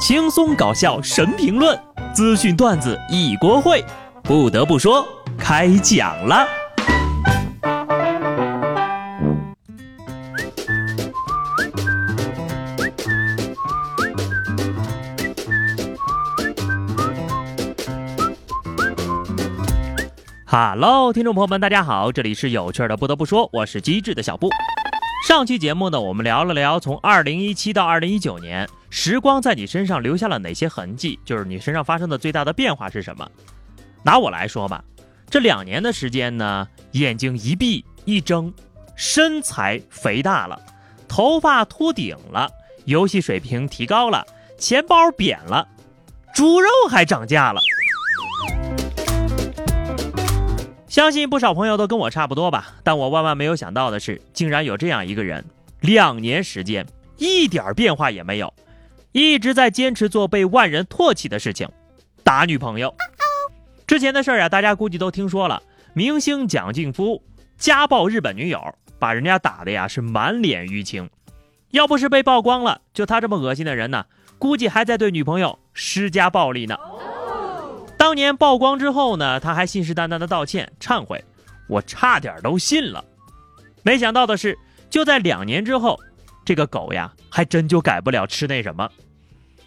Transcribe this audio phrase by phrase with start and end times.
[0.00, 1.78] 轻松搞笑神评论，
[2.14, 3.84] 资讯段子一锅烩。
[4.22, 6.48] 不得不说，开讲了。
[20.46, 22.96] 哈喽，听众朋友们，大家好，这里是有趣的。
[22.96, 24.48] 不得不说，我是机智的小布。
[25.28, 28.66] 上期节目呢，我们聊了聊从二零一七到二零一九年。
[28.90, 31.18] 时光在你身上留下了哪些痕迹？
[31.24, 33.26] 就是你身上发生的最大的变化是什么？
[34.02, 34.82] 拿我来说吧，
[35.30, 38.52] 这两年的时间呢，眼睛一闭一睁，
[38.96, 40.60] 身材肥大了，
[41.06, 42.50] 头发秃顶了，
[42.84, 44.26] 游戏水平提高了，
[44.58, 45.68] 钱包扁了，
[46.34, 47.60] 猪肉还涨价了。
[50.88, 55.44] 相信不少朋友都跟我差不多吧，但我万万没有想到的是，竟然有这样一个人，
[55.80, 56.84] 两年时间
[57.18, 58.52] 一点变化也没有。
[59.12, 61.68] 一直在坚持做被万人唾弃的事情，
[62.22, 62.94] 打女朋友。
[63.86, 65.62] 之前的事儿啊，大家估计都听说了。
[65.94, 67.20] 明星蒋劲夫
[67.58, 68.62] 家暴日本女友，
[69.00, 71.10] 把人家打的呀是满脸淤青。
[71.70, 74.06] 要不是被曝光了，就他这么恶心的人呢，
[74.38, 76.78] 估计还在对女朋友施加暴力呢。
[77.96, 81.24] 当年曝光之后呢，他还信誓旦旦的道歉忏悔，
[81.68, 83.04] 我差点都信了。
[83.82, 84.56] 没想到的是，
[84.88, 85.98] 就在两年之后。
[86.42, 88.90] 这个狗呀，还真就改不了吃那什么。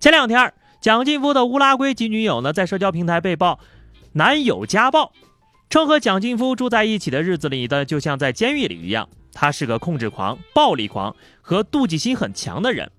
[0.00, 3.58] 前两天，蒋劲夫的乌拉圭籍女友呢，在社交平台被曝
[4.12, 5.12] 男友家暴，
[5.70, 9.08] 称和蒋劲夫住在一起的日子里的就像在监狱里一样。
[9.32, 12.90] 他是个控制狂、暴力狂和妒忌心很强的人。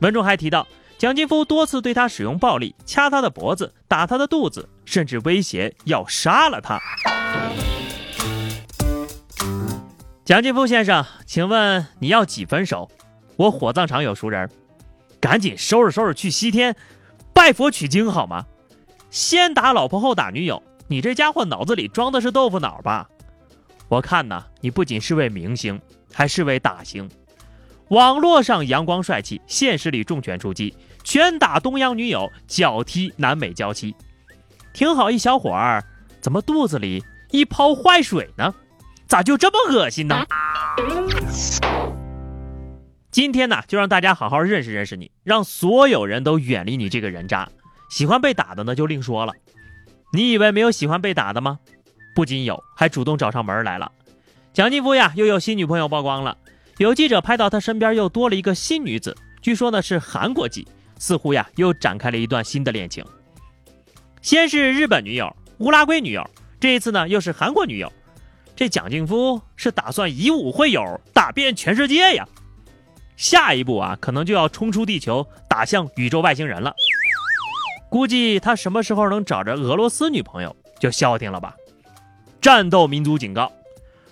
[0.00, 0.66] 文中还提到，
[0.98, 6.78] 蒋劲夫多次对他使用暴力，掐他的脖子，打他的肚子，甚至威胁要杀了他。
[10.24, 12.88] 蒋劲夫先生，请问你要几分熟？
[13.36, 14.48] 我火葬场有熟人，
[15.22, 16.74] 赶紧收拾收拾去西天
[17.32, 18.44] 拜佛取经好吗？
[19.08, 23.08] 先打老婆后打女友，你这家伙脑子里装的是豆腐脑吧？
[23.86, 25.80] 我看呐，你不仅是位明星，
[26.12, 27.08] 还是位打星。
[27.88, 30.74] 网络上阳光帅气，现实里重拳出击，
[31.04, 33.94] 拳打东洋女友，脚踢南美娇妻。
[34.72, 35.84] 挺好一小伙儿，
[36.20, 38.52] 怎么肚子里一泡坏水呢？
[39.06, 40.26] 咋就这么恶心呢？
[43.12, 47.46] 今天呢，就让大家好好认识认识你，让所有人都远离你这个人渣。
[47.90, 49.34] 喜欢被打的呢，就另说了。
[50.14, 51.58] 你以为没有喜欢被打的吗？
[52.14, 53.92] 不仅有，还主动找上门来了。
[54.54, 56.38] 蒋劲夫呀，又有新女朋友曝光了。
[56.78, 60.66] 有记者拍到他身边又多了一个新女子，据说呢是韩国籍，
[60.98, 63.04] 似乎呀又展开了一段新的恋情。
[64.22, 66.26] 先是日本女友、乌拉圭女友，
[66.58, 67.92] 这一次呢又是韩国女友。
[68.56, 72.26] 这蒋劲夫是打算以武会友，打遍全世界呀？
[73.22, 76.74] 下一步啊，可能就要冲出地球，打向宇宙外星人了。
[77.88, 81.54] 估计他什么时候能找着俄罗斯女朋友，就消停了吧。
[82.40, 83.52] 战斗民族警告：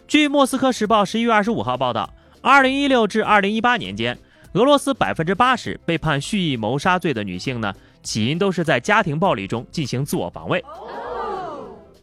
[0.06, 2.08] 据《莫斯科时报》十一月二十五号报道，
[2.40, 4.16] 二零一六至二零一八年间，
[4.52, 10.64] 俄罗斯百分之八十被判蓄意谋杀罪的女性呢，起因都是在家庭暴力中进行自我防卫。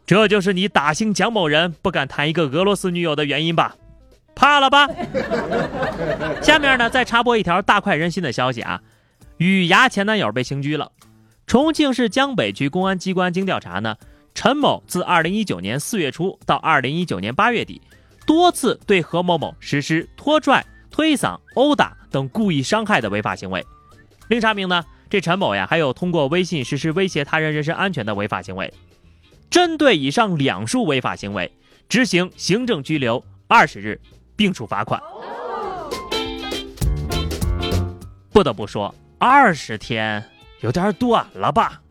[0.06, 3.78] 这就是你打星蒋某人不敢谈一个俄罗斯女友的原因吧？
[4.38, 4.88] 怕了吧？
[6.44, 8.80] 下面呢，再插播一条大快人心的消息啊！
[9.38, 10.92] 雨芽前男友被刑拘了。
[11.48, 13.98] 重庆市江北区公安机关经调查呢，
[14.36, 17.82] 陈某自2019年4月初到2019年8月底，
[18.28, 23.66] 多次对何某某实施拖拽、推搡、殴打等故意伤害的违法行为。
[24.28, 28.72] 另查明呢，这陈某呀，还有通过微信实施威胁他人人身安全的违法行为。
[29.50, 31.52] 针对以上两数违法行为，
[31.90, 34.00] 执行行政拘留二十日。
[34.38, 35.02] 并处罚款。
[38.32, 40.24] 不得不说，二十天
[40.62, 41.82] 有点短了吧？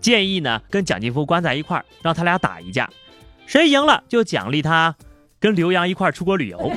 [0.00, 2.88] 建议呢，跟蒋劲夫关在一块儿，让他俩打一架，
[3.44, 4.96] 谁赢了就奖励他
[5.38, 6.72] 跟刘洋一块儿出国旅游。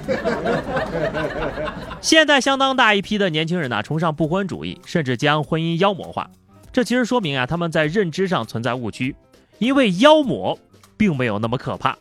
[2.02, 6.30] 现在相当大一批的年轻人呢，崇尚不婚主义，甚至将婚姻妖魔化。
[6.74, 9.16] 这其实说明啊，他们在认知上存在误区，
[9.60, 10.60] 因为妖魔
[10.98, 11.98] 并没有那么可怕。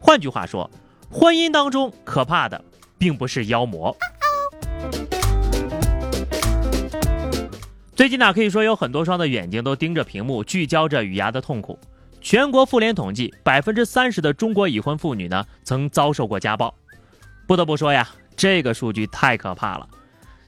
[0.00, 0.68] 换句话说。
[1.10, 2.62] 婚姻当中可怕的，
[2.98, 3.96] 并不是妖魔。
[7.96, 11.78] 最近呢，可以说有很多双的眼睛都盯着屏幕，聚焦着雨芽的痛苦。
[12.20, 16.74] 全国妇联统计，百分之三十的中国已婚妇女呢，曾遭受过家暴。
[17.46, 19.88] 不得不说呀，这个数据太可怕了。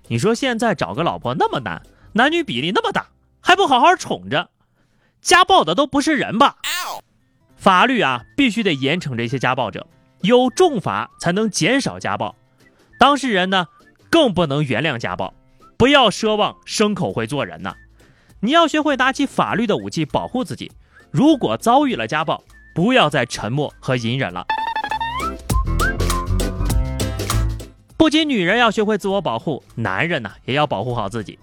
[0.08, 1.80] 你说现在找个老婆那么难，
[2.12, 3.06] 男女比例那么大，
[3.40, 4.50] 还不好好宠着，
[5.22, 6.56] 家暴的都不是人吧？
[7.56, 9.86] 法律啊，必须得严惩这些家暴者。
[10.22, 12.36] 有重罚才能减少家暴，
[12.98, 13.66] 当事人呢
[14.10, 15.32] 更不能原谅家暴，
[15.78, 17.74] 不要奢望牲口会做人呐。
[18.40, 20.70] 你要学会拿起法律的武器保护自己。
[21.10, 22.42] 如果遭遇了家暴，
[22.74, 24.44] 不要再沉默和隐忍了。
[27.96, 31.38] 不仅女人要学会自我保护，男人呢也要保护好自己。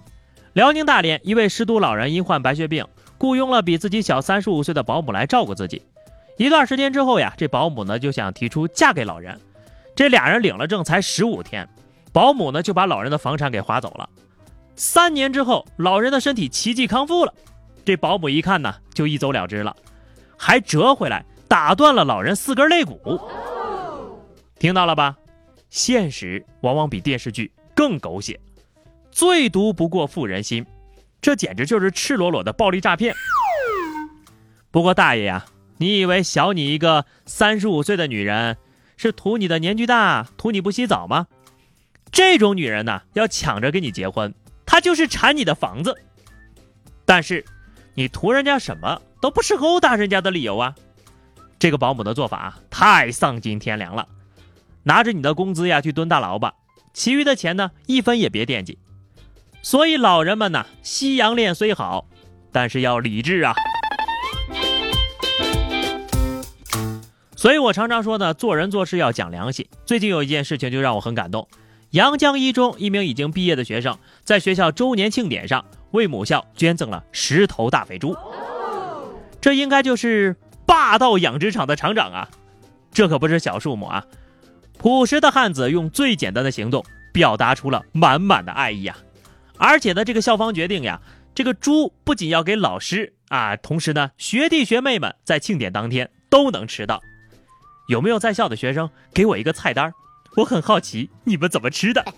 [0.54, 2.86] 辽宁大连一位失独老人因患白血病，
[3.18, 5.82] 雇佣了比自己小三十五岁的保姆来照顾自己。
[6.38, 9.40] 一段时间之后呀，这保姆呢就想提出嫁给老人。
[9.96, 11.68] 这俩人领了证才十五天，
[12.14, 14.08] 保姆呢就把老人的房产给划走了。
[14.76, 17.34] 三年之后，老人的身体奇迹康复了。
[17.84, 19.76] 这保姆一看呢，就一走了之了，
[20.38, 23.20] 还折回来打断了老人四根肋骨。
[24.60, 25.18] 听到了吧？
[25.70, 28.40] 现实往往比电视剧更狗血，
[29.12, 30.66] 最毒不过妇人心，
[31.20, 33.16] 这简直就是赤裸裸的暴力诈骗。
[34.70, 35.44] 不过大爷呀，
[35.78, 38.58] 你以为小你一个三十五岁的女人
[38.98, 41.28] 是图你的年纪大，图你不洗澡吗？
[42.12, 44.34] 这种女人呢，要抢着跟你结婚，
[44.66, 45.96] 她就是馋你的房子。
[47.06, 47.46] 但是，
[47.94, 50.76] 你图人家什么都不是殴打人家的理由啊！
[51.60, 54.08] 这个保姆的做法太丧尽天良了。
[54.84, 56.54] 拿着你的工资呀去蹲大牢吧，
[56.94, 58.80] 其余的钱呢一分也别惦记。
[59.62, 62.08] 所以老人们呐，西洋恋虽好，
[62.52, 63.54] 但是要理智啊。
[67.38, 69.68] 所以我常常说呢，做人做事要讲良心。
[69.86, 71.48] 最近有一件事情就让我很感动，
[71.92, 78.18] 阳江一中一名已经毕业的学生，在学校周年庆典上为母校捐赠了十头大肥猪。
[79.40, 80.36] 这应该就是
[80.66, 82.28] 霸道养殖场的厂长啊，
[82.92, 84.04] 这可不是小数目啊。
[84.80, 88.98] 朴实的汉子用最简单的行动表达出了满满的爱意呀！
[89.60, 91.00] 而且呢，这个校方决定呀，
[91.36, 97.00] 这个猪不仅要给老师啊，同时呢，学弟学妹们在庆典当天都能吃到。
[97.88, 99.94] 有没有在校的学生给我一个菜单？
[100.36, 102.04] 我很好奇你们怎么吃的。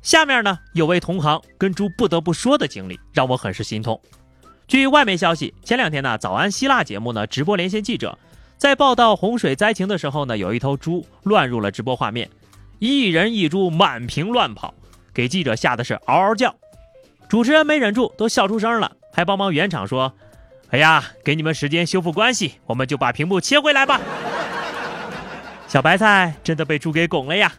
[0.00, 4.00] 下面呢，有位同行跟猪不得不说的经历，让我很是心痛。
[4.66, 8.18] 据外媒消息，前两天呢，早安希腊节目呢直播连线记者。
[8.56, 12.30] 在报道洪水灾情的时候呢，有一头猪乱入了直播画面，
[12.78, 14.72] 一人一猪满屏乱跑，
[15.12, 16.54] 给记者吓得是嗷嗷叫。
[17.28, 20.14] 主持人没忍住都笑出声了，还帮忙圆场说
[20.70, 24.00] ：“哎呀，给你们时间修复关系，我们就把屏幕切回来吧。
[25.66, 27.52] ”小白菜真的被猪给拱了呀！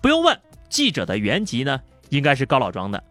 [0.00, 3.02] 不用问，记者的原籍呢，应该是高老庄的。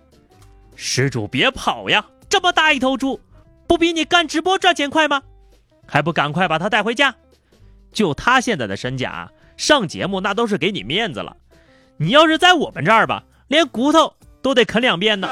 [0.75, 3.19] 施主别跑呀，这么大一头猪，
[3.68, 5.22] 不比你干直播赚钱快吗？
[5.88, 7.16] 还不赶快把它带回家！
[7.92, 11.36] 就他现在的身价，上节目那都是给你面子了。
[11.98, 15.28] 你要是在我们这儿吧，连骨头都得啃两遍呢。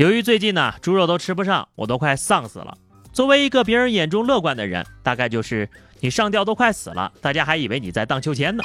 [0.00, 2.74] 由于最近呢，猪肉都吃不上，我都快丧死了。
[3.12, 5.68] 作为一个别人眼中乐观的人，大概就是
[6.00, 8.64] 你上吊都快死了，大家还以为你在荡秋千呢。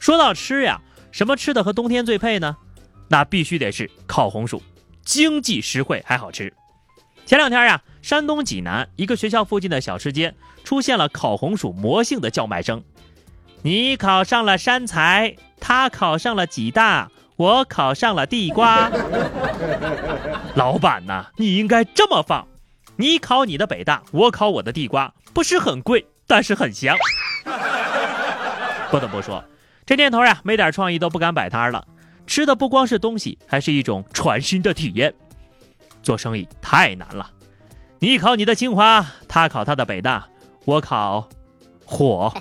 [0.00, 0.80] 说到吃呀，
[1.12, 2.56] 什么吃的和冬天最配呢？
[3.06, 4.60] 那必须得是烤红薯，
[5.04, 6.52] 经济实惠还好吃。
[7.24, 10.34] 前两天呀，山东济南一个学校附近的小吃街
[10.64, 12.82] 出现了烤红薯魔性的叫卖声。
[13.62, 18.90] 你考上了山财，他考上了济大，我考上了地瓜。
[20.54, 22.46] 老板呐，你应该这么放：
[22.96, 26.96] 你考你的北大，我考我的地瓜，不是很贵，但是很香。
[28.90, 29.42] 不得不说，
[29.86, 31.86] 这年头呀，没点创意都不敢摆摊了。
[32.26, 35.12] 吃的不光是东西，还是一种全新的体验。
[36.02, 37.30] 做生意太难了，
[37.98, 40.28] 你考你的清华，他考他的北大，
[40.66, 41.28] 我考
[41.84, 42.32] 火。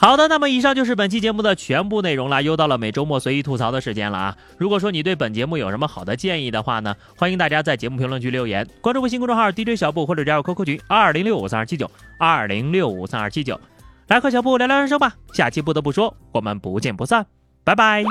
[0.00, 2.40] 好的，那么以上就是本期节目的全部内容啦。
[2.40, 4.36] 又到了每周末随意吐槽的时间了啊！
[4.56, 11.88] 如果说你对本节目有什么好的建议的话呢，欢迎大家在节目评论区留言，关注微信公众号 DJ 小布或者加入 QQ 群二零六五三二七九
[12.18, 13.60] 二零六五三二七九，
[14.08, 15.12] 来和小布聊聊人生吧。
[15.34, 17.26] 下期不得不说，我们不见不散，
[17.62, 18.02] 拜拜。